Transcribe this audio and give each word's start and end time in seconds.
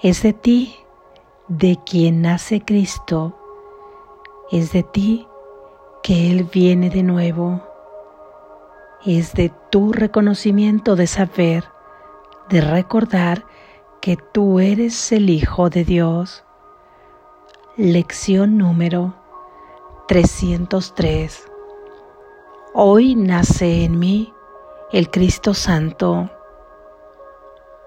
Es 0.00 0.22
de 0.22 0.32
ti 0.32 0.76
de 1.48 1.76
quien 1.84 2.22
nace 2.22 2.64
Cristo. 2.64 3.36
Es 4.52 4.70
de 4.70 4.84
ti 4.84 5.26
que 6.04 6.30
Él 6.30 6.44
viene 6.44 6.88
de 6.88 7.02
nuevo. 7.02 7.60
Es 9.04 9.32
de 9.32 9.52
tu 9.70 9.92
reconocimiento 9.92 10.94
de 10.94 11.08
saber, 11.08 11.64
de 12.48 12.60
recordar 12.60 13.44
que 14.00 14.16
tú 14.16 14.60
eres 14.60 15.10
el 15.10 15.30
Hijo 15.30 15.68
de 15.68 15.82
Dios. 15.84 16.44
Lección 17.76 18.56
número 18.56 19.16
303. 20.06 21.44
Hoy 22.72 23.16
nace 23.16 23.82
en 23.82 23.98
mí 23.98 24.32
el 24.92 25.10
Cristo 25.10 25.54
Santo. 25.54 26.30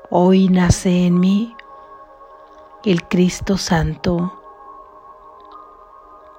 Hoy 0.09 0.49
nace 0.49 1.05
en 1.05 1.17
mí 1.17 1.55
el 2.83 3.03
Cristo 3.03 3.57
Santo. 3.57 4.41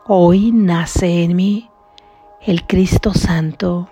Hoy 0.06 0.50
nace 0.50 1.22
en 1.22 1.36
mí 1.36 1.70
el 2.40 2.66
Cristo 2.66 3.14
Santo. 3.14 3.88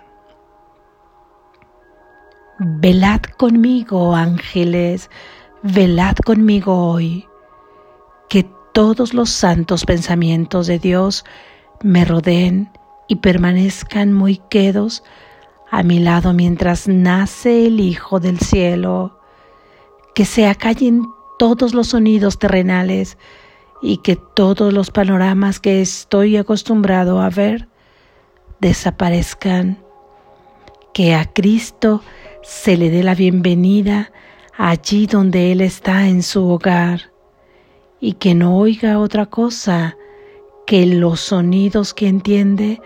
Velad 2.59 3.21
conmigo, 3.37 4.15
ángeles, 4.15 5.09
velad 5.63 6.15
conmigo 6.17 6.91
hoy, 6.91 7.25
que 8.27 8.45
todos 8.73 9.13
los 9.13 9.29
santos 9.29 9.85
pensamientos 9.85 10.67
de 10.67 10.77
Dios 10.77 11.23
me 11.81 12.03
rodeen 12.03 12.69
y 13.07 13.17
permanezcan 13.17 14.11
muy 14.11 14.41
quedos 14.49 15.03
a 15.71 15.83
mi 15.83 15.99
lado 15.99 16.33
mientras 16.33 16.89
nace 16.89 17.67
el 17.67 17.79
Hijo 17.79 18.19
del 18.19 18.39
cielo, 18.39 19.17
que 20.13 20.25
se 20.25 20.47
acallen 20.47 21.07
todos 21.41 21.73
los 21.73 21.87
sonidos 21.87 22.37
terrenales 22.37 23.17
y 23.81 23.97
que 23.97 24.15
todos 24.15 24.71
los 24.71 24.91
panoramas 24.91 25.59
que 25.59 25.81
estoy 25.81 26.37
acostumbrado 26.37 27.19
a 27.19 27.31
ver 27.31 27.67
desaparezcan, 28.59 29.79
que 30.93 31.15
a 31.15 31.25
Cristo 31.25 32.03
se 32.43 32.77
le 32.77 32.91
dé 32.91 33.01
la 33.01 33.15
bienvenida 33.15 34.11
allí 34.55 35.07
donde 35.07 35.51
Él 35.51 35.61
está 35.61 36.07
en 36.07 36.21
su 36.21 36.47
hogar 36.47 37.11
y 37.99 38.13
que 38.13 38.35
no 38.35 38.55
oiga 38.55 38.99
otra 38.99 39.25
cosa 39.25 39.97
que 40.67 40.85
los 40.85 41.21
sonidos 41.21 41.95
que 41.95 42.07
entiende 42.07 42.79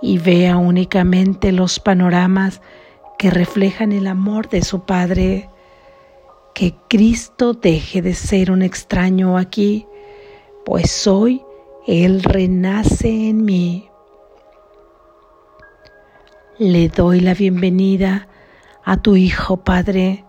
y 0.00 0.18
vea 0.18 0.56
únicamente 0.56 1.50
los 1.50 1.80
panoramas 1.80 2.62
que 3.18 3.30
reflejan 3.30 3.90
el 3.90 4.06
amor 4.06 4.48
de 4.48 4.62
su 4.62 4.84
Padre. 4.84 5.50
Que 6.58 6.74
Cristo 6.88 7.52
deje 7.52 8.02
de 8.02 8.14
ser 8.14 8.50
un 8.50 8.62
extraño 8.62 9.38
aquí, 9.38 9.86
pues 10.64 11.06
hoy 11.06 11.40
Él 11.86 12.24
renace 12.24 13.28
en 13.28 13.44
mí. 13.44 13.88
Le 16.58 16.88
doy 16.88 17.20
la 17.20 17.34
bienvenida 17.34 18.26
a 18.84 18.96
tu 18.96 19.14
Hijo, 19.14 19.58
Padre. 19.58 20.24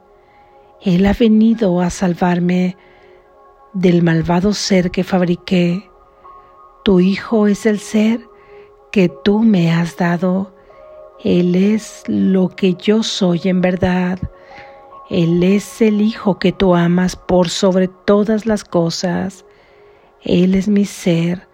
Él 0.83 1.07
ha 1.07 1.13
venido 1.13 1.81
a 1.81 1.89
salvarme 1.89 2.77
del 3.73 4.03
malvado 4.03 4.53
ser 4.53 4.91
que 4.91 5.03
fabriqué. 5.03 5.89
Tu 6.83 6.99
Hijo 6.99 7.47
es 7.47 7.65
el 7.65 7.79
ser 7.79 8.21
que 8.91 9.09
tú 9.23 9.39
me 9.39 9.71
has 9.71 9.97
dado. 9.97 10.53
Él 11.23 11.55
es 11.55 12.03
lo 12.05 12.49
que 12.49 12.75
yo 12.75 13.01
soy 13.01 13.41
en 13.45 13.61
verdad. 13.61 14.19
Él 15.09 15.41
es 15.43 15.81
el 15.81 16.01
Hijo 16.01 16.37
que 16.37 16.51
tú 16.51 16.75
amas 16.75 17.15
por 17.15 17.49
sobre 17.49 17.87
todas 17.87 18.45
las 18.45 18.63
cosas. 18.63 19.43
Él 20.21 20.53
es 20.53 20.67
mi 20.67 20.85
ser, 20.85 21.47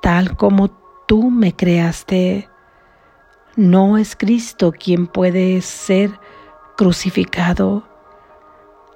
tal 0.00 0.36
como 0.36 0.70
tú 1.06 1.30
me 1.30 1.54
creaste. 1.54 2.48
No 3.56 3.98
es 3.98 4.16
Cristo 4.16 4.72
quien 4.72 5.06
puede 5.06 5.60
ser 5.60 6.18
crucificado. 6.78 7.84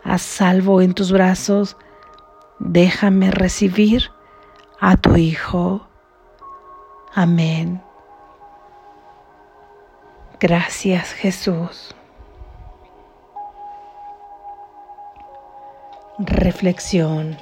A 0.02 0.16
salvo 0.16 0.80
en 0.80 0.94
tus 0.94 1.12
brazos, 1.12 1.76
déjame 2.58 3.30
recibir 3.30 4.10
a 4.80 4.96
tu 4.96 5.16
Hijo. 5.16 5.86
Amén. 7.14 7.82
Gracias 10.40 11.12
Jesús. 11.12 11.94
Reflexión. 16.18 17.36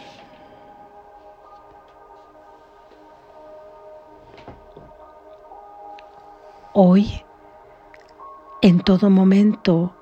Hoy, 6.73 7.23
en 8.63 8.81
todo 8.81 9.11
momento, 9.11 9.95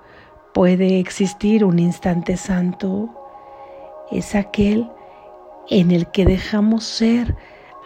puede 0.55 1.01
existir 1.01 1.65
un 1.65 1.81
instante 1.81 2.37
santo. 2.37 3.11
Es 4.13 4.37
aquel 4.37 4.89
en 5.69 5.91
el 5.91 6.09
que 6.13 6.25
dejamos 6.25 6.85
ser 6.85 7.35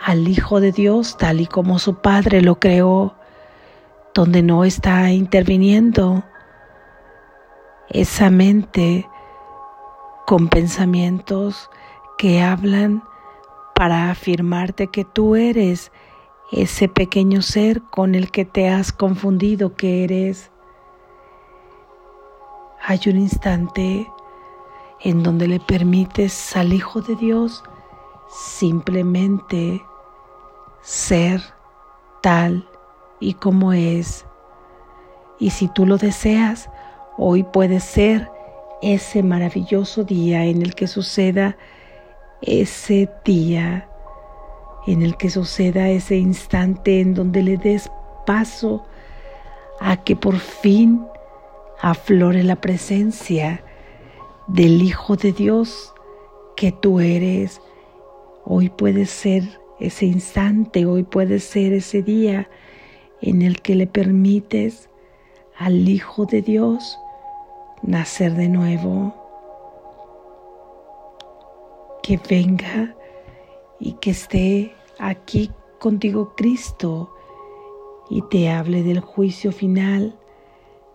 al 0.05 0.29
Hijo 0.29 0.61
de 0.61 0.71
Dios 0.71 1.17
tal 1.17 1.41
y 1.41 1.47
como 1.47 1.79
su 1.79 2.03
Padre 2.03 2.43
lo 2.43 2.61
creó, 2.61 3.15
donde 4.13 4.43
no 4.43 4.65
está 4.65 5.11
interviniendo 5.13 6.25
esa 7.89 8.29
mente 8.29 9.09
con 10.27 10.49
pensamientos 10.49 11.71
que 12.17 12.43
hablan 12.43 13.03
para 13.75 14.11
afirmarte 14.11 14.87
que 14.87 15.05
tú 15.05 15.37
eres 15.37 15.93
ese 16.53 16.89
pequeño 16.89 17.43
ser 17.43 17.83
con 17.83 18.15
el 18.15 18.31
que 18.31 18.45
te 18.45 18.69
has 18.69 18.93
confundido 18.93 19.75
que 19.75 20.05
eres. 20.05 20.51
Hay 22.83 23.01
un 23.07 23.17
instante 23.17 24.09
en 25.01 25.23
donde 25.23 25.49
le 25.49 25.61
permites 25.61 26.57
al 26.57 26.73
Hijo 26.73 27.01
de 27.01 27.17
Dios 27.17 27.63
simplemente 28.29 29.85
ser 30.81 31.43
tal 32.23 32.69
y 33.21 33.35
como 33.35 33.73
es. 33.73 34.27
Y 35.39 35.51
si 35.51 35.69
tú 35.69 35.87
lo 35.87 35.99
deseas, 35.99 36.71
hoy 37.17 37.43
puede 37.43 37.81
ser 37.81 38.31
ese 38.93 39.23
maravilloso 39.23 40.05
día 40.05 40.45
en 40.45 40.63
el 40.63 40.75
que 40.75 40.87
suceda 40.87 41.57
ese 42.43 43.09
día 43.25 43.89
en 44.87 45.03
el 45.03 45.17
que 45.17 45.31
suceda 45.31 45.89
ese 45.89 46.17
instante 46.17 47.01
en 47.01 47.15
donde 47.15 47.43
le 47.43 47.57
des 47.57 47.91
paso 48.27 48.85
a 49.81 49.97
que 49.97 50.15
por 50.15 50.39
fin 50.39 51.03
aflore 51.81 52.43
la 52.43 52.57
presencia 52.57 53.65
del 54.47 54.83
Hijo 54.83 55.17
de 55.17 55.33
Dios 55.33 55.93
que 56.57 56.71
tú 56.71 57.01
eres. 57.01 57.61
Hoy 58.45 58.69
puede 58.69 59.07
ser 59.07 59.43
ese 59.81 60.07
instante, 60.07 60.87
hoy 60.87 61.03
puede 61.03 61.41
ser 61.41 61.73
ese 61.73 62.03
día 62.03 62.49
en 63.23 63.43
el 63.43 63.63
que 63.63 63.75
le 63.75 63.87
permites 63.87 64.91
al 65.57 65.89
Hijo 65.89 66.27
de 66.27 66.43
Dios 66.43 66.99
nacer 67.87 68.35
de 68.35 68.49
nuevo. 68.49 69.15
Que 72.03 72.19
venga 72.29 72.95
y 73.79 73.93
que 73.95 74.11
esté 74.11 74.75
aquí 74.99 75.51
contigo 75.79 76.35
Cristo 76.37 77.15
y 78.11 78.23
te 78.23 78.51
hable 78.51 78.83
del 78.83 79.01
juicio 79.01 79.53
final, 79.53 80.19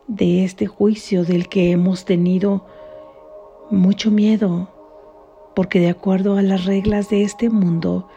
de 0.08 0.44
este 0.44 0.68
juicio 0.68 1.24
del 1.24 1.48
que 1.48 1.72
hemos 1.72 2.06
tenido 2.06 2.66
mucho 3.70 4.12
miedo, 4.12 4.70
porque 5.56 5.80
de 5.80 5.90
acuerdo 5.90 6.38
a 6.38 6.42
las 6.42 6.66
reglas 6.66 7.10
de 7.10 7.24
este 7.24 7.50
mundo, 7.50 8.08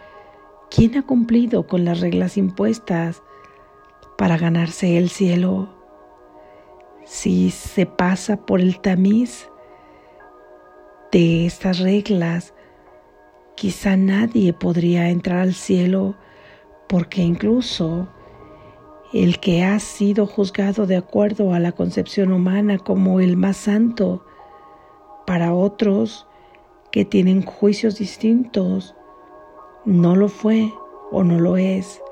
¿quién 0.71 0.97
ha 0.97 1.03
cumplido 1.07 1.67
con 1.67 1.85
las 1.85 2.01
reglas 2.01 2.37
impuestas 2.37 3.23
para 4.17 4.39
ganarse 4.39 4.97
el 4.97 5.11
cielo? 5.11 5.82
Si 7.05 7.51
se 7.51 7.87
pasa 7.87 8.37
por 8.45 8.61
el 8.61 8.81
tamiz 8.81 9.49
de 11.11 11.47
estas 11.47 11.79
reglas, 11.79 12.55
Quizá 13.55 13.97
nadie 13.97 14.53
podría 14.53 15.11
entrar 15.11 15.39
al 15.39 15.55
cielo 15.55 16.17
porque 16.89 17.23
incluso 17.23 18.09
el 19.13 19.39
que 19.39 19.63
ha 19.63 19.79
sido 19.79 20.27
juzgado 20.27 20.87
de 20.87 20.97
acuerdo 20.97 21.53
a 21.53 21.61
la 21.61 21.73
concepción 21.73 22.33
humana 22.33 22.79
como 22.79 23.21
el 23.21 23.37
más 23.37 23.59
santo, 23.59 24.25
para 25.27 25.55
otros 25.55 26.27
que 26.91 27.05
tienen 27.05 27.43
juicios 27.43 27.99
distintos, 27.99 28.97
no 29.85 30.17
lo 30.17 30.29
fue 30.29 30.73
o 31.11 31.23
no 31.23 31.39
lo 31.39 31.57
es. 31.57 32.03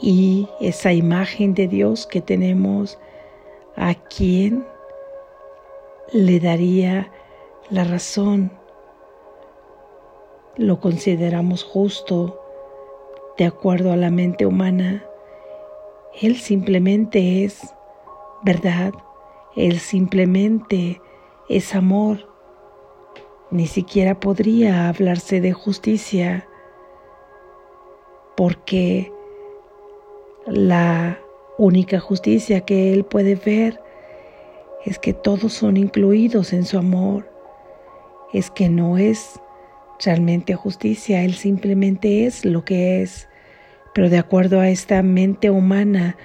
Y 0.00 0.48
esa 0.60 0.92
imagen 0.92 1.54
de 1.54 1.66
Dios 1.66 2.06
que 2.06 2.20
tenemos, 2.20 2.98
¿a 3.76 3.94
quién 3.94 4.66
le 6.12 6.40
daría 6.40 7.10
la 7.70 7.84
razón 7.84 8.50
lo 10.56 10.78
consideramos 10.80 11.64
justo 11.64 12.40
de 13.36 13.46
acuerdo 13.46 13.92
a 13.92 13.96
la 13.96 14.10
mente 14.10 14.46
humana. 14.46 15.04
Él 16.20 16.36
simplemente 16.36 17.44
es 17.44 17.74
verdad, 18.44 18.92
Él 19.56 19.78
simplemente 19.80 21.00
es 21.48 21.74
amor. 21.74 22.32
Ni 23.50 23.66
siquiera 23.66 24.18
podría 24.20 24.88
hablarse 24.88 25.40
de 25.40 25.52
justicia 25.52 26.48
porque 28.36 29.12
la 30.46 31.18
única 31.58 32.00
justicia 32.00 32.62
que 32.62 32.92
Él 32.92 33.04
puede 33.04 33.34
ver 33.34 33.80
es 34.84 34.98
que 34.98 35.12
todos 35.12 35.52
son 35.52 35.76
incluidos 35.76 36.52
en 36.52 36.64
su 36.64 36.78
amor, 36.78 37.30
es 38.32 38.50
que 38.50 38.68
no 38.68 38.98
es 38.98 39.40
realmente 40.04 40.54
justicia, 40.54 41.22
Él 41.22 41.34
simplemente 41.34 42.26
es 42.26 42.44
lo 42.44 42.64
que 42.64 43.02
es, 43.02 43.28
pero 43.94 44.10
de 44.10 44.18
acuerdo 44.18 44.60
a 44.60 44.68
esta 44.68 45.02
mente 45.02 45.50
humana 45.50 46.16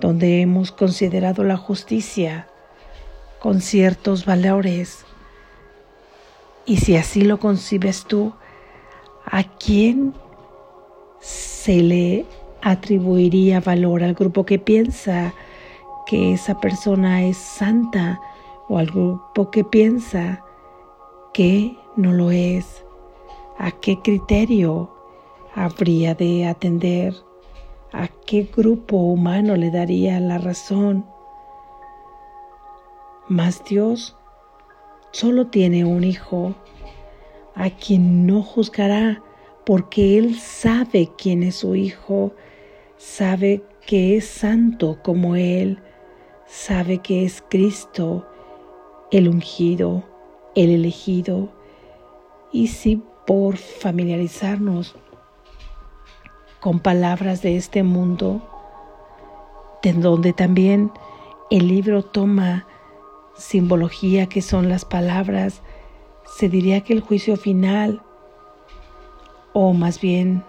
donde 0.00 0.40
hemos 0.40 0.72
considerado 0.72 1.42
la 1.42 1.56
justicia 1.56 2.46
con 3.40 3.60
ciertos 3.60 4.24
valores, 4.24 5.04
y 6.64 6.78
si 6.78 6.96
así 6.96 7.22
lo 7.22 7.38
concibes 7.38 8.04
tú, 8.04 8.34
¿a 9.24 9.44
quién 9.44 10.14
se 11.20 11.76
le 11.76 12.26
atribuiría 12.66 13.60
valor 13.60 14.02
al 14.02 14.14
grupo 14.14 14.44
que 14.44 14.58
piensa 14.58 15.32
que 16.04 16.32
esa 16.32 16.58
persona 16.58 17.22
es 17.22 17.36
santa 17.36 18.20
o 18.68 18.78
al 18.78 18.86
grupo 18.86 19.52
que 19.52 19.62
piensa 19.62 20.42
que 21.32 21.76
no 21.94 22.12
lo 22.12 22.32
es? 22.32 22.84
¿A 23.56 23.70
qué 23.70 24.00
criterio 24.02 24.90
habría 25.54 26.16
de 26.16 26.48
atender? 26.48 27.14
¿A 27.92 28.08
qué 28.26 28.50
grupo 28.56 28.96
humano 28.96 29.54
le 29.54 29.70
daría 29.70 30.18
la 30.18 30.38
razón? 30.38 31.06
Mas 33.28 33.62
Dios 33.64 34.16
solo 35.12 35.46
tiene 35.46 35.84
un 35.84 36.02
hijo, 36.02 36.52
a 37.54 37.70
quien 37.70 38.26
no 38.26 38.42
juzgará, 38.42 39.22
porque 39.64 40.18
Él 40.18 40.34
sabe 40.34 41.12
quién 41.16 41.44
es 41.44 41.56
su 41.56 41.76
hijo, 41.76 42.32
sabe 42.98 43.62
que 43.86 44.16
es 44.16 44.26
santo 44.26 44.98
como 45.02 45.36
Él, 45.36 45.78
sabe 46.46 46.98
que 46.98 47.24
es 47.24 47.42
Cristo, 47.48 48.26
el 49.10 49.28
ungido, 49.28 50.04
el 50.54 50.70
elegido, 50.70 51.52
y 52.52 52.68
si 52.68 53.02
por 53.26 53.56
familiarizarnos 53.56 54.96
con 56.60 56.80
palabras 56.80 57.42
de 57.42 57.56
este 57.56 57.82
mundo, 57.82 58.42
de 59.82 59.92
donde 59.92 60.32
también 60.32 60.90
el 61.50 61.68
libro 61.68 62.02
toma 62.02 62.66
simbología 63.36 64.26
que 64.26 64.42
son 64.42 64.68
las 64.68 64.84
palabras, 64.84 65.62
se 66.24 66.48
diría 66.48 66.80
que 66.80 66.92
el 66.92 67.00
juicio 67.00 67.36
final, 67.36 68.02
o 69.52 69.72
más 69.72 70.00
bien 70.00 70.42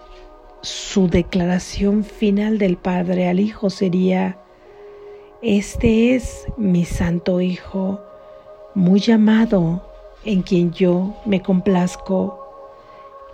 su 0.62 1.08
declaración 1.08 2.04
final 2.04 2.58
del 2.58 2.78
Padre 2.78 3.28
al 3.28 3.40
Hijo 3.40 3.70
sería, 3.70 4.38
este 5.42 6.16
es 6.16 6.48
mi 6.58 6.86
Santo 6.86 7.42
Hijo, 7.42 8.02
muy 8.74 9.00
llamado, 9.00 9.84
en 10.24 10.42
quien 10.42 10.72
yo 10.72 11.16
me 11.26 11.42
complazco. 11.42 12.44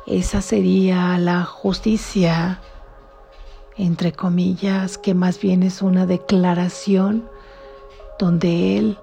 Esa 0.05 0.41
sería 0.41 1.17
la 1.17 1.43
justicia, 1.43 2.61
entre 3.77 4.11
comillas, 4.11 4.97
que 4.97 5.13
más 5.13 5.39
bien 5.39 5.63
es 5.63 5.81
una 5.81 6.05
declaración 6.05 7.29
donde 8.19 8.77
Él 8.77 8.97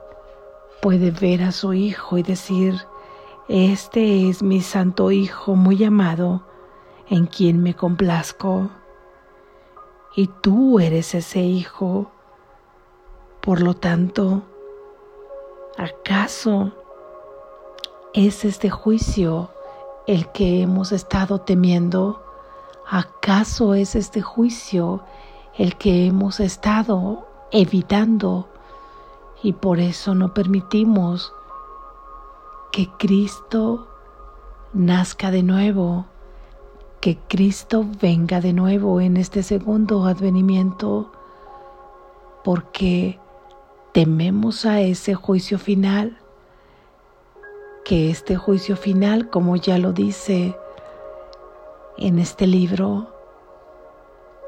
puede 0.83 1.11
ver 1.11 1.43
a 1.43 1.53
su 1.53 1.73
Hijo 1.73 2.19
y 2.19 2.23
decir, 2.23 2.75
este 3.49 4.29
es 4.29 4.43
mi 4.43 4.61
Santo 4.61 5.11
Hijo 5.11 5.57
muy 5.57 5.83
amado, 5.83 6.43
en 7.11 7.27
quien 7.27 7.63
me 7.63 7.75
complazco. 7.75 8.71
Y 10.17 10.29
tú 10.41 10.81
eres 10.81 11.15
ese 11.15 11.41
Hijo. 11.41 12.11
Por 13.43 13.61
lo 13.61 13.75
tanto, 13.75 14.43
¿acaso 15.77 16.73
es 18.15 18.45
este 18.45 18.71
juicio 18.71 19.51
el 20.07 20.31
que 20.33 20.63
hemos 20.63 20.93
estado 20.93 21.41
temiendo? 21.41 22.23
¿Acaso 22.89 23.75
es 23.75 23.95
este 23.95 24.23
juicio 24.23 25.03
el 25.57 25.77
que 25.77 26.07
hemos 26.07 26.41
estado 26.41 27.27
evitando 27.51 28.49
y 29.43 29.53
por 29.55 29.81
eso 29.81 30.15
no 30.15 30.35
permitimos 30.35 31.33
que 32.73 32.89
Cristo 32.99 33.89
nazca 34.73 35.31
de 35.31 35.43
nuevo, 35.43 36.07
que 37.01 37.17
Cristo 37.29 37.87
venga 38.01 38.41
de 38.41 38.53
nuevo 38.53 39.01
en 39.01 39.17
este 39.17 39.43
segundo 39.43 40.05
advenimiento, 40.05 41.11
porque 42.45 43.19
tememos 43.93 44.67
a 44.67 44.81
ese 44.81 45.15
juicio 45.15 45.59
final 45.59 46.19
que 47.85 48.11
este 48.11 48.37
juicio 48.37 48.77
final, 48.77 49.31
como 49.31 49.57
ya 49.57 49.79
lo 49.79 49.93
dice 49.93 50.55
en 51.97 52.19
este 52.19 52.47
libro, 52.47 53.09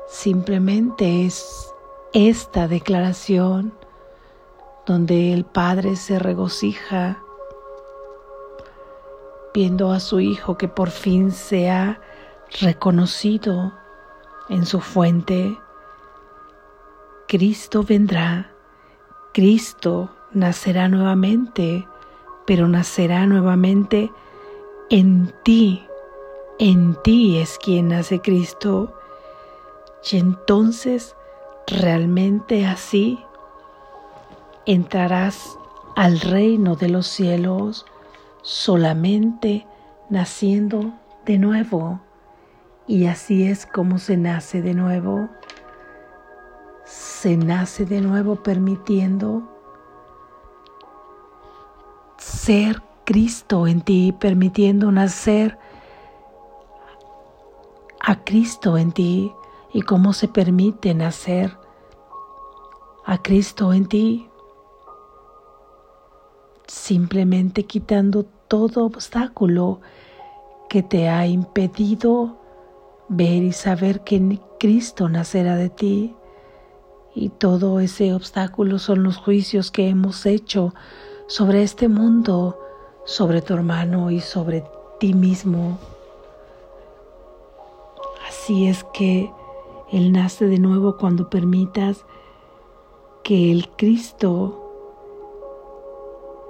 simplemente 0.07 1.25
es 1.25 1.73
esta 2.13 2.69
declaración 2.69 3.73
donde 4.87 5.33
el 5.33 5.45
Padre 5.45 5.97
se 5.97 6.19
regocija 6.19 7.23
viendo 9.55 9.91
a 9.91 10.01
su 10.01 10.21
Hijo 10.21 10.59
que 10.59 10.69
por 10.69 10.91
fin 10.91 11.33
se 11.33 11.71
ha 11.71 12.01
reconocido 12.61 13.73
en 14.49 14.67
su 14.67 14.81
fuente. 14.81 15.59
Cristo 17.29 17.83
vendrá, 17.83 18.53
Cristo 19.33 20.11
nacerá 20.33 20.89
nuevamente 20.89 21.87
pero 22.47 22.69
nacerá 22.69 23.27
nuevamente 23.27 24.13
en 24.91 25.33
ti. 25.43 25.87
En 26.59 26.97
ti 27.03 27.39
es 27.39 27.59
quien 27.59 27.89
nace 27.89 28.21
Cristo. 28.21 28.95
Y 30.11 30.19
entonces 30.19 31.17
realmente 31.67 32.67
así 32.67 33.19
entrarás 34.67 35.59
al 35.97 36.21
reino 36.21 36.77
de 36.77 36.89
los 36.89 37.07
cielos 37.07 37.87
solamente 38.43 39.67
naciendo 40.11 40.93
de 41.25 41.39
nuevo. 41.39 42.01
Y 42.87 43.07
así 43.07 43.45
es 43.45 43.67
como 43.67 43.99
se 43.99 44.17
nace 44.17 44.61
de 44.61 44.75
nuevo. 44.75 45.29
Se 46.85 47.37
nace 47.37 47.85
de 47.85 48.01
nuevo 48.01 48.43
permitiendo 48.43 49.49
ser 52.19 52.83
Cristo 53.05 53.67
en 53.67 53.83
ti, 53.83 54.13
permitiendo 54.19 54.91
nacer 54.91 55.59
a 58.01 58.25
Cristo 58.25 58.77
en 58.77 58.93
ti 58.93 59.33
y 59.73 59.83
cómo 59.83 60.13
se 60.13 60.29
permite 60.29 60.93
nacer 60.93 61.57
a 63.07 63.19
Cristo 63.19 63.73
en 63.73 63.87
ti. 63.87 64.29
Simplemente 66.67 67.65
quitando 67.65 68.25
todo 68.49 68.85
obstáculo 68.87 69.81
que 70.69 70.83
te 70.83 71.09
ha 71.09 71.27
impedido 71.27 72.42
ver 73.13 73.43
y 73.43 73.53
saber 73.53 74.01
que 74.01 74.41
Cristo 74.59 75.09
nacerá 75.09 75.57
de 75.57 75.71
ti. 75.71 76.15
Y 77.15 77.29
todo 77.29 77.81
ese 77.81 78.15
obstáculo 78.15 78.79
son 78.79 79.03
los 79.03 79.19
juicios 79.19 79.71
que 79.71 79.89
hemos 79.89 80.25
hecho 80.25 80.75
sobre 81.27 81.63
este 81.63 81.89
mundo, 81.89 82.59
sobre 83.05 83.43
tu 83.43 83.55
hermano 83.55 84.11
y 84.11 84.21
sobre 84.21 84.65
ti 84.99 85.13
mismo. 85.13 85.79
Así 88.27 88.67
es 88.67 88.85
que 88.95 89.31
Él 89.93 90.13
nace 90.13 90.47
de 90.47 90.59
nuevo 90.59 90.97
cuando 90.97 91.29
permitas 91.29 92.07
que 93.23 93.53
el 93.53 93.69
Cristo 93.77 94.59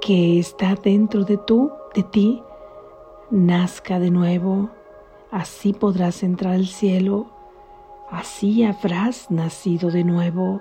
que 0.00 0.38
está 0.38 0.74
dentro 0.74 1.24
de 1.24 1.38
tú, 1.38 1.72
de 1.94 2.02
ti, 2.02 2.42
nazca 3.30 3.98
de 3.98 4.10
nuevo. 4.10 4.70
Así 5.32 5.72
podrás 5.72 6.22
entrar 6.22 6.52
al 6.52 6.66
cielo. 6.66 7.26
Así 8.10 8.64
habrás 8.64 9.30
nacido 9.30 9.90
de 9.90 10.04
nuevo. 10.04 10.60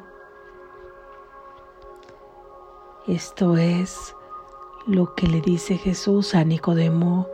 Esto 3.06 3.58
es 3.58 4.16
lo 4.88 5.14
que 5.14 5.28
le 5.28 5.42
dice 5.42 5.78
Jesús 5.78 6.36
a 6.36 6.44
Nicodemo 6.44 7.28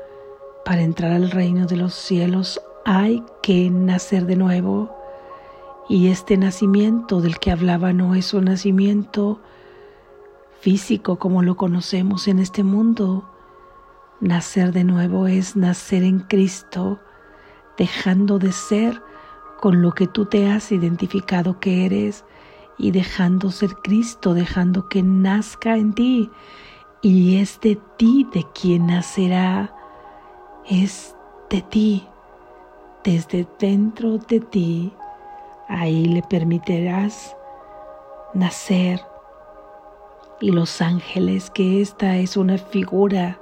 Para 0.66 0.82
entrar 0.82 1.12
al 1.12 1.30
reino 1.30 1.68
de 1.68 1.78
los 1.78 1.94
cielos 1.94 2.60
hay 2.86 3.24
que 3.44 3.70
nacer 3.70 4.26
de 4.26 4.36
nuevo. 4.36 4.90
Y 5.88 6.08
este 6.08 6.38
nacimiento 6.38 7.22
del 7.22 7.38
que 7.38 7.52
hablaba 7.52 7.94
no 7.94 8.16
es 8.16 8.34
un 8.34 8.46
nacimiento 8.46 9.40
físico 10.60 11.20
como 11.20 11.44
lo 11.44 11.56
conocemos 11.56 12.28
en 12.28 12.40
este 12.40 12.64
mundo. 12.64 13.30
Nacer 14.22 14.74
de 14.74 14.84
nuevo 14.84 15.28
es 15.28 15.56
nacer 15.56 16.02
en 16.02 16.22
Cristo, 16.22 17.00
dejando 17.78 18.40
de 18.40 18.52
ser 18.52 19.02
con 19.60 19.82
lo 19.82 19.92
que 19.92 20.08
tú 20.08 20.26
te 20.26 20.50
has 20.50 20.72
identificado 20.72 21.60
que 21.60 21.86
eres 21.86 22.26
y 22.78 22.92
dejando 22.92 23.52
ser 23.52 23.76
Cristo, 23.76 24.34
dejando 24.34 24.88
que 24.88 25.02
nazca 25.02 25.78
en 25.78 25.94
ti. 25.94 26.30
Y 27.02 27.38
es 27.38 27.60
de 27.62 27.80
ti 27.98 28.28
de 28.34 28.46
quien 28.54 28.88
nacerá, 28.88 29.74
es 30.68 31.16
de 31.50 31.62
ti, 31.62 32.08
desde 33.04 33.48
dentro 33.60 34.18
de 34.18 34.40
ti. 34.40 34.94
Ahí 35.68 36.06
le 36.06 36.22
permitirás 36.24 37.36
nacer. 38.34 39.02
Y 40.40 40.52
los 40.52 40.82
ángeles, 40.82 41.50
que 41.50 41.82
esta 41.82 42.18
es 42.18 42.38
una 42.38 42.58
figura 42.58 43.40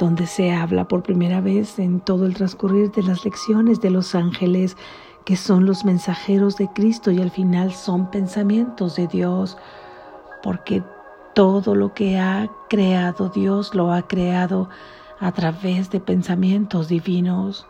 donde 0.00 0.26
se 0.26 0.50
habla 0.50 0.88
por 0.88 1.02
primera 1.02 1.42
vez 1.42 1.78
en 1.78 2.00
todo 2.00 2.24
el 2.24 2.34
transcurrir 2.34 2.90
de 2.90 3.02
las 3.02 3.22
lecciones 3.22 3.82
de 3.82 3.90
los 3.90 4.14
ángeles, 4.14 4.78
que 5.26 5.36
son 5.36 5.66
los 5.66 5.84
mensajeros 5.84 6.56
de 6.56 6.68
Cristo 6.68 7.10
y 7.10 7.20
al 7.20 7.30
final 7.30 7.74
son 7.74 8.10
pensamientos 8.10 8.96
de 8.96 9.06
Dios, 9.06 9.58
porque 10.42 10.82
todo 11.34 11.74
lo 11.74 11.92
que 11.92 12.18
ha 12.18 12.50
creado 12.70 13.28
Dios 13.28 13.74
lo 13.74 13.92
ha 13.92 14.00
creado 14.08 14.70
a 15.20 15.32
través 15.32 15.90
de 15.90 16.00
pensamientos 16.00 16.88
divinos. 16.88 17.66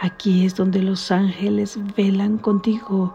Aquí 0.00 0.46
es 0.46 0.54
donde 0.54 0.82
los 0.82 1.10
ángeles 1.10 1.76
velan 1.96 2.38
contigo, 2.38 3.12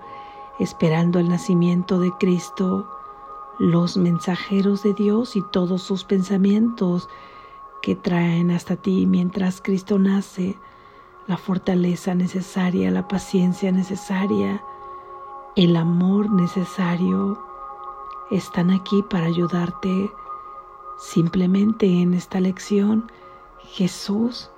esperando 0.59 1.19
el 1.19 1.29
nacimiento 1.29 2.01
de 2.01 2.11
Cristo, 2.19 2.85
los 3.59 3.95
mensajeros 3.95 4.83
de 4.83 4.93
Dios 4.93 5.37
y 5.37 5.43
todos 5.53 5.81
sus 5.83 6.03
pensamientos 6.03 7.07
que 7.81 7.95
traen 7.95 8.51
hasta 8.51 8.75
ti 8.75 9.05
mientras 9.05 9.61
Cristo 9.61 9.99
nace, 9.99 10.57
la 11.27 11.37
fortaleza 11.37 12.15
necesaria, 12.15 12.91
la 12.91 13.07
paciencia 13.07 13.71
necesaria, 13.71 14.61
el 15.55 15.75
amor 15.75 16.29
necesario, 16.31 17.39
están 18.31 18.71
aquí 18.71 19.03
para 19.09 19.25
ayudarte. 19.25 20.11
Simplemente 20.97 21.85
en 21.85 22.13
esta 22.13 22.39
lección 22.39 23.11
Jesús 23.61 24.49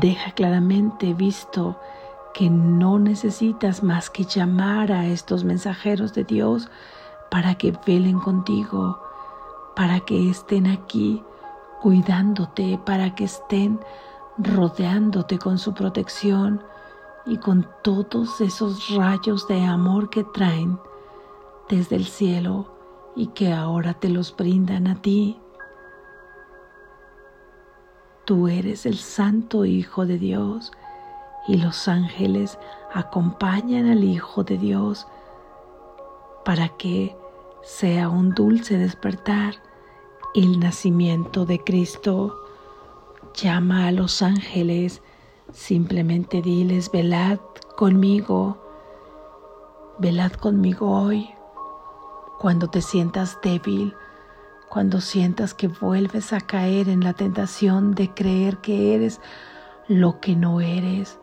deja 0.00 0.32
claramente 0.32 1.14
visto 1.14 1.76
que 2.34 2.50
no 2.50 2.98
necesitas 2.98 3.82
más 3.82 4.10
que 4.10 4.24
llamar 4.24 4.92
a 4.92 5.06
estos 5.06 5.44
mensajeros 5.44 6.14
de 6.14 6.24
Dios 6.24 6.68
para 7.30 7.54
que 7.54 7.76
velen 7.86 8.18
contigo 8.18 9.01
para 9.74 10.00
que 10.00 10.30
estén 10.30 10.66
aquí 10.66 11.22
cuidándote, 11.80 12.78
para 12.84 13.14
que 13.14 13.24
estén 13.24 13.80
rodeándote 14.38 15.38
con 15.38 15.58
su 15.58 15.74
protección 15.74 16.62
y 17.26 17.38
con 17.38 17.68
todos 17.82 18.40
esos 18.40 18.88
rayos 18.94 19.46
de 19.48 19.64
amor 19.64 20.10
que 20.10 20.24
traen 20.24 20.78
desde 21.68 21.96
el 21.96 22.06
cielo 22.06 22.66
y 23.14 23.28
que 23.28 23.52
ahora 23.52 23.94
te 23.94 24.08
los 24.08 24.34
brindan 24.34 24.86
a 24.86 25.00
ti. 25.00 25.38
Tú 28.24 28.48
eres 28.48 28.86
el 28.86 28.98
Santo 28.98 29.64
Hijo 29.64 30.06
de 30.06 30.18
Dios 30.18 30.72
y 31.48 31.56
los 31.56 31.88
ángeles 31.88 32.58
acompañan 32.94 33.90
al 33.90 34.04
Hijo 34.04 34.44
de 34.44 34.58
Dios 34.58 35.06
para 36.44 36.68
que 36.68 37.16
sea 37.62 38.08
un 38.08 38.30
dulce 38.30 38.76
despertar. 38.76 39.54
El 40.34 40.60
nacimiento 40.60 41.44
de 41.44 41.62
Cristo. 41.62 42.36
Llama 43.34 43.86
a 43.86 43.92
los 43.92 44.22
ángeles, 44.22 45.02
simplemente 45.52 46.42
diles, 46.42 46.90
velad 46.90 47.38
conmigo, 47.76 48.58
velad 49.98 50.32
conmigo 50.32 50.90
hoy, 50.90 51.30
cuando 52.38 52.68
te 52.68 52.82
sientas 52.82 53.38
débil, 53.42 53.94
cuando 54.68 55.00
sientas 55.00 55.54
que 55.54 55.68
vuelves 55.68 56.32
a 56.32 56.40
caer 56.40 56.88
en 56.88 57.04
la 57.04 57.14
tentación 57.14 57.94
de 57.94 58.12
creer 58.12 58.58
que 58.58 58.94
eres 58.94 59.20
lo 59.88 60.20
que 60.20 60.36
no 60.36 60.60
eres, 60.60 61.18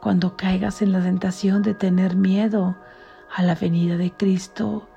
cuando 0.00 0.36
caigas 0.36 0.82
en 0.82 0.92
la 0.92 1.02
tentación 1.02 1.62
de 1.62 1.74
tener 1.74 2.16
miedo 2.16 2.76
a 3.34 3.42
la 3.42 3.54
venida 3.54 3.96
de 3.96 4.12
Cristo, 4.12 4.88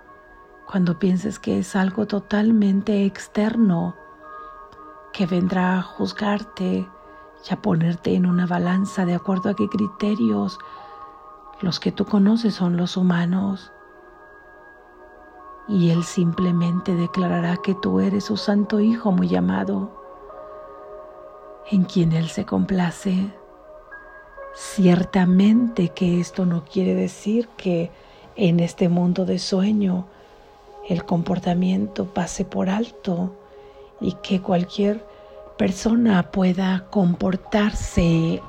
cuando 0.69 0.99
pienses 0.99 1.39
que 1.39 1.57
es 1.57 1.75
algo 1.75 2.05
totalmente 2.05 3.03
externo 3.05 3.95
que 5.11 5.25
vendrá 5.25 5.79
a 5.79 5.81
juzgarte 5.81 6.87
y 7.49 7.53
a 7.53 7.59
ponerte 7.59 8.13
en 8.13 8.27
una 8.27 8.45
balanza 8.45 9.03
de 9.03 9.15
acuerdo 9.15 9.49
a 9.49 9.55
qué 9.55 9.67
criterios 9.67 10.59
los 11.61 11.79
que 11.79 11.91
tú 11.91 12.05
conoces 12.05 12.53
son 12.53 12.77
los 12.77 12.97
humanos. 12.97 13.71
Y 15.67 15.89
Él 15.89 16.03
simplemente 16.03 16.93
declarará 16.93 17.57
que 17.57 17.73
tú 17.73 17.99
eres 17.99 18.25
su 18.25 18.37
santo 18.37 18.79
Hijo 18.79 19.11
muy 19.11 19.35
amado, 19.35 19.91
en 21.71 21.83
quien 21.83 22.11
Él 22.11 22.29
se 22.29 22.45
complace. 22.45 23.33
Ciertamente 24.53 25.89
que 25.89 26.19
esto 26.19 26.45
no 26.45 26.63
quiere 26.63 26.93
decir 26.93 27.47
que 27.57 27.91
en 28.35 28.59
este 28.59 28.87
mundo 28.87 29.25
de 29.25 29.39
sueño 29.39 30.05
el 30.89 31.05
comportamiento 31.05 32.05
pase 32.05 32.43
por 32.43 32.69
alto 32.69 33.35
y 34.01 34.13
que 34.23 34.41
cualquier 34.41 35.05
persona 35.57 36.31
pueda 36.31 36.87
comportarse 36.89 38.41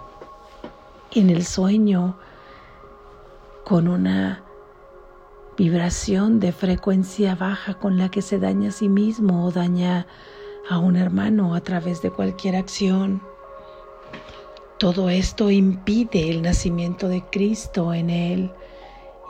en 1.12 1.30
el 1.30 1.44
sueño 1.44 2.16
con 3.64 3.88
una 3.88 4.42
vibración 5.58 6.40
de 6.40 6.52
frecuencia 6.52 7.34
baja 7.34 7.74
con 7.74 7.98
la 7.98 8.10
que 8.10 8.22
se 8.22 8.38
daña 8.38 8.70
a 8.70 8.72
sí 8.72 8.88
mismo 8.88 9.44
o 9.44 9.50
daña 9.50 10.06
a 10.70 10.78
un 10.78 10.96
hermano 10.96 11.54
a 11.54 11.60
través 11.60 12.00
de 12.00 12.10
cualquier 12.10 12.56
acción. 12.56 13.20
Todo 14.78 15.10
esto 15.10 15.50
impide 15.50 16.30
el 16.30 16.40
nacimiento 16.40 17.08
de 17.08 17.22
Cristo 17.30 17.92
en 17.92 18.08
él 18.08 18.50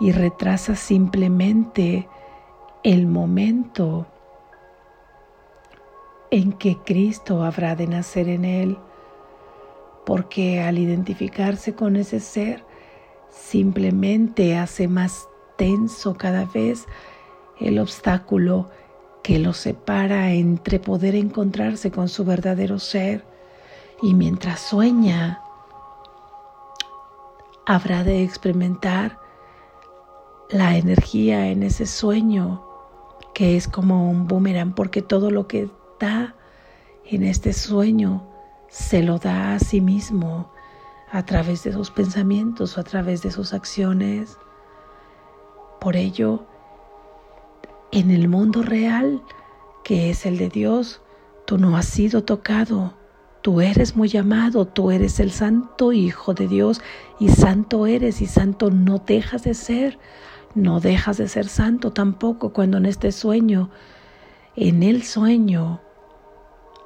y 0.00 0.12
retrasa 0.12 0.76
simplemente 0.76 2.08
el 2.82 3.06
momento 3.06 4.06
en 6.30 6.52
que 6.52 6.78
Cristo 6.78 7.42
habrá 7.42 7.74
de 7.74 7.86
nacer 7.86 8.28
en 8.28 8.44
él, 8.44 8.78
porque 10.06 10.60
al 10.60 10.78
identificarse 10.78 11.74
con 11.74 11.96
ese 11.96 12.20
ser, 12.20 12.64
simplemente 13.28 14.56
hace 14.56 14.88
más 14.88 15.28
tenso 15.56 16.14
cada 16.14 16.46
vez 16.46 16.86
el 17.58 17.78
obstáculo 17.78 18.70
que 19.22 19.38
lo 19.38 19.52
separa 19.52 20.32
entre 20.32 20.80
poder 20.80 21.14
encontrarse 21.14 21.90
con 21.90 22.08
su 22.08 22.24
verdadero 22.24 22.78
ser. 22.78 23.24
Y 24.02 24.14
mientras 24.14 24.60
sueña, 24.60 25.42
habrá 27.66 28.02
de 28.02 28.22
experimentar 28.22 29.18
la 30.48 30.78
energía 30.78 31.48
en 31.48 31.62
ese 31.62 31.84
sueño 31.84 32.69
que 33.40 33.56
es 33.56 33.68
como 33.68 34.10
un 34.10 34.28
boomerang, 34.28 34.74
porque 34.74 35.00
todo 35.00 35.30
lo 35.30 35.48
que 35.48 35.70
da 35.98 36.34
en 37.06 37.22
este 37.22 37.54
sueño 37.54 38.28
se 38.68 39.02
lo 39.02 39.18
da 39.18 39.54
a 39.54 39.58
sí 39.58 39.80
mismo 39.80 40.52
a 41.10 41.24
través 41.24 41.64
de 41.64 41.72
sus 41.72 41.90
pensamientos 41.90 42.76
o 42.76 42.82
a 42.82 42.84
través 42.84 43.22
de 43.22 43.30
sus 43.30 43.54
acciones. 43.54 44.36
Por 45.80 45.96
ello, 45.96 46.44
en 47.92 48.10
el 48.10 48.28
mundo 48.28 48.62
real, 48.62 49.22
que 49.84 50.10
es 50.10 50.26
el 50.26 50.36
de 50.36 50.50
Dios, 50.50 51.00
tú 51.46 51.56
no 51.56 51.78
has 51.78 51.86
sido 51.86 52.24
tocado, 52.24 52.92
tú 53.40 53.62
eres 53.62 53.96
muy 53.96 54.14
amado, 54.18 54.66
tú 54.66 54.90
eres 54.90 55.18
el 55.18 55.30
santo 55.30 55.94
Hijo 55.94 56.34
de 56.34 56.46
Dios 56.46 56.82
y 57.18 57.30
santo 57.30 57.86
eres 57.86 58.20
y 58.20 58.26
santo 58.26 58.70
no 58.70 58.98
dejas 58.98 59.44
de 59.44 59.54
ser 59.54 59.98
no 60.54 60.80
dejas 60.80 61.16
de 61.16 61.28
ser 61.28 61.48
santo 61.48 61.92
tampoco 61.92 62.52
cuando 62.52 62.78
en 62.78 62.86
este 62.86 63.12
sueño, 63.12 63.70
en 64.56 64.82
el 64.82 65.02
sueño, 65.02 65.80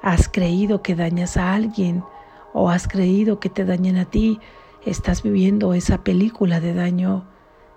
has 0.02 0.28
creído 0.28 0.82
que 0.82 0.94
dañas 0.94 1.36
a 1.36 1.54
alguien 1.54 2.04
o 2.52 2.70
has 2.70 2.86
creído 2.86 3.40
que 3.40 3.48
te 3.48 3.64
dañan 3.64 3.96
a 3.96 4.04
ti, 4.04 4.38
estás 4.84 5.22
viviendo 5.22 5.74
esa 5.74 6.04
película 6.04 6.60
de 6.60 6.74
daño, 6.74 7.24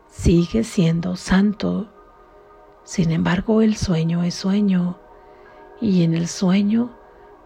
sigues 0.09 0.67
siendo 0.67 1.15
santo. 1.15 1.89
Sin 2.83 3.11
embargo, 3.11 3.61
el 3.61 3.75
sueño 3.75 4.23
es 4.23 4.35
sueño 4.35 4.99
y 5.81 6.03
en 6.03 6.13
el 6.13 6.27
sueño 6.27 6.97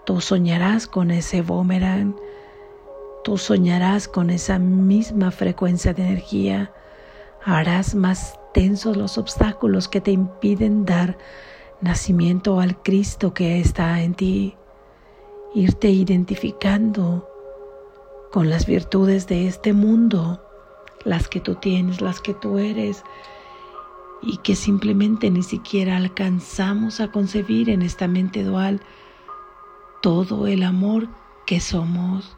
Tú 0.04 0.20
soñarás 0.20 0.88
con 0.88 1.12
ese 1.12 1.44
boomerang. 1.44 2.16
Tú 3.24 3.38
soñarás 3.38 4.08
con 4.08 4.32
esa 4.32 4.58
misma 4.58 5.30
frecuencia 5.30 5.94
de 5.94 6.04
energía. 6.04 6.74
Harás 7.44 7.96
más 7.96 8.40
tensos 8.54 8.98
los 8.98 9.18
obstáculos 9.18 9.88
que 9.88 10.02
te 10.02 10.12
impiden 10.12 10.86
dar 10.86 11.18
nacimiento 11.82 12.60
al 12.60 12.82
Cristo 12.82 13.34
que 13.34 13.60
está 13.60 14.02
en 14.02 14.14
ti. 14.14 14.56
Irte 15.56 15.90
identificando 15.90 17.28
con 18.32 18.50
las 18.50 18.66
virtudes 18.66 19.28
de 19.28 19.48
este 19.48 19.74
mundo, 19.74 20.42
las 21.04 21.28
que 21.28 21.40
tú 21.40 21.56
tienes, 21.56 22.00
las 22.00 22.22
que 22.22 22.34
tú 22.34 22.58
eres, 22.58 23.04
y 24.22 24.38
que 24.38 24.56
simplemente 24.56 25.32
ni 25.32 25.44
siquiera 25.44 25.98
alcanzamos 25.98 27.00
a 27.02 27.12
concebir 27.12 27.70
en 27.70 27.82
esta 27.82 28.08
mente 28.08 28.44
dual 28.44 28.82
todo 30.02 30.48
el 30.48 30.64
amor 30.64 31.08
que 31.46 31.60
somos. 31.60 32.38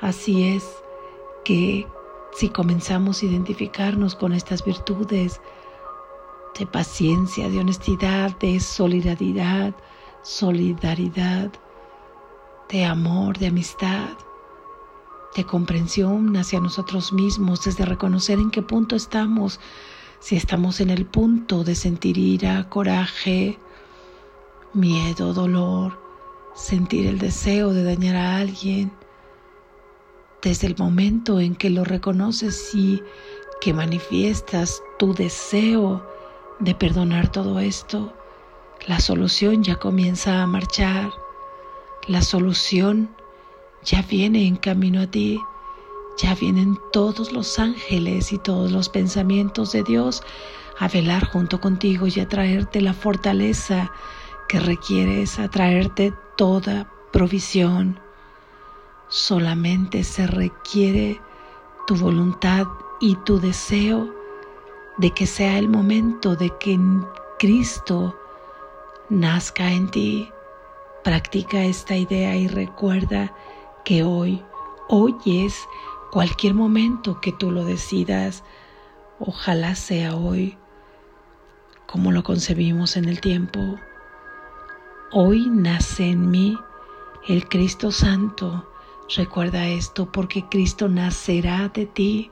Así 0.00 0.48
es 0.54 0.64
que 1.44 1.86
si 2.34 2.48
comenzamos 2.48 3.22
a 3.22 3.26
identificarnos 3.26 4.16
con 4.16 4.32
estas 4.32 4.64
virtudes 4.64 5.40
de 6.58 6.66
paciencia, 6.66 7.48
de 7.48 7.60
honestidad, 7.60 8.36
de 8.38 8.58
solidaridad, 8.60 9.74
solidaridad, 10.22 11.52
de 12.68 12.84
amor, 12.84 13.38
de 13.38 13.48
amistad, 13.48 14.10
de 15.36 15.44
comprensión 15.44 16.36
hacia 16.36 16.60
nosotros 16.60 17.12
mismos, 17.12 17.64
desde 17.64 17.84
reconocer 17.84 18.38
en 18.38 18.50
qué 18.50 18.62
punto 18.62 18.96
estamos, 18.96 19.60
si 20.20 20.36
estamos 20.36 20.80
en 20.80 20.90
el 20.90 21.06
punto 21.06 21.64
de 21.64 21.74
sentir 21.74 22.18
ira, 22.18 22.68
coraje, 22.68 23.58
miedo, 24.72 25.32
dolor, 25.32 25.98
sentir 26.54 27.06
el 27.06 27.18
deseo 27.18 27.72
de 27.72 27.84
dañar 27.84 28.16
a 28.16 28.36
alguien, 28.38 28.92
desde 30.44 30.66
el 30.66 30.76
momento 30.76 31.40
en 31.40 31.56
que 31.56 31.70
lo 31.70 31.84
reconoces 31.84 32.74
y 32.74 33.02
que 33.62 33.72
manifiestas 33.72 34.82
tu 34.98 35.14
deseo 35.14 36.06
de 36.60 36.74
perdonar 36.74 37.32
todo 37.32 37.58
esto, 37.58 38.12
la 38.86 39.00
solución 39.00 39.64
ya 39.64 39.76
comienza 39.76 40.42
a 40.42 40.46
marchar, 40.46 41.10
la 42.06 42.20
solución 42.20 43.08
ya 43.82 44.02
viene 44.02 44.46
en 44.46 44.56
camino 44.56 45.00
a 45.00 45.06
ti, 45.06 45.40
ya 46.18 46.34
vienen 46.34 46.78
todos 46.92 47.32
los 47.32 47.58
ángeles 47.58 48.30
y 48.32 48.38
todos 48.38 48.70
los 48.70 48.90
pensamientos 48.90 49.72
de 49.72 49.82
Dios 49.82 50.22
a 50.78 50.88
velar 50.88 51.24
junto 51.24 51.58
contigo 51.58 52.06
y 52.06 52.20
a 52.20 52.28
traerte 52.28 52.82
la 52.82 52.92
fortaleza 52.92 53.90
que 54.48 54.60
requieres 54.60 55.38
a 55.38 55.48
traerte 55.48 56.12
toda 56.36 56.92
provisión. 57.12 58.03
Solamente 59.08 60.04
se 60.04 60.26
requiere 60.26 61.20
tu 61.86 61.96
voluntad 61.96 62.66
y 63.00 63.16
tu 63.16 63.38
deseo 63.38 64.12
de 64.98 65.10
que 65.10 65.26
sea 65.26 65.58
el 65.58 65.68
momento 65.68 66.36
de 66.36 66.50
que 66.58 66.78
Cristo 67.38 68.16
nazca 69.08 69.72
en 69.72 69.90
ti. 69.90 70.30
Practica 71.02 71.64
esta 71.64 71.96
idea 71.96 72.36
y 72.36 72.48
recuerda 72.48 73.34
que 73.84 74.02
hoy, 74.02 74.42
hoy 74.88 75.14
es 75.26 75.54
cualquier 76.10 76.54
momento 76.54 77.20
que 77.20 77.32
tú 77.32 77.50
lo 77.50 77.64
decidas. 77.64 78.42
Ojalá 79.18 79.74
sea 79.74 80.14
hoy 80.16 80.56
como 81.94 82.10
lo 82.10 82.24
concebimos 82.24 82.96
en 82.96 83.04
el 83.04 83.20
tiempo. 83.20 83.60
Hoy 85.12 85.48
nace 85.48 86.10
en 86.10 86.28
mí 86.28 86.58
el 87.28 87.48
Cristo 87.48 87.92
Santo. 87.92 88.68
Recuerda 89.08 89.68
esto 89.68 90.10
porque 90.10 90.48
Cristo 90.48 90.88
nacerá 90.88 91.68
de 91.68 91.86
ti. 91.86 92.30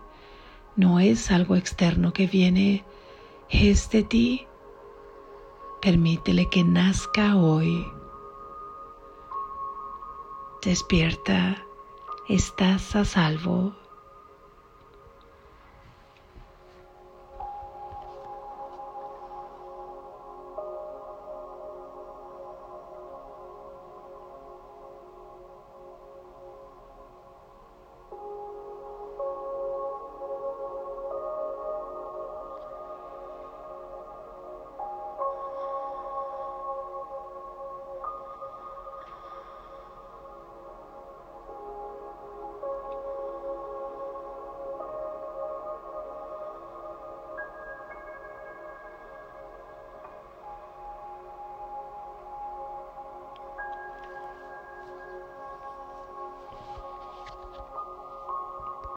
No 0.74 1.00
es 1.00 1.30
algo 1.30 1.56
externo 1.56 2.12
que 2.12 2.26
viene, 2.26 2.84
es 3.50 3.90
de 3.90 4.02
ti. 4.02 4.46
Permítele 5.82 6.48
que 6.48 6.64
nazca 6.64 7.36
hoy. 7.36 7.86
Despierta, 10.62 11.66
estás 12.28 12.96
a 12.96 13.04
salvo. 13.04 13.74